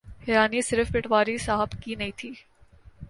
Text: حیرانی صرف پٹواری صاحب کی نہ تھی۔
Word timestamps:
حیرانی 0.27 0.61
صرف 0.61 0.91
پٹواری 0.91 1.37
صاحب 1.37 1.69
کی 1.83 1.95
نہ 1.95 2.03
تھی۔ 2.17 2.31